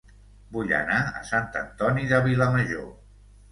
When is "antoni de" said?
1.61-2.25